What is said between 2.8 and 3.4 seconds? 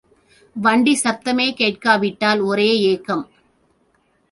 ஏக்கம்.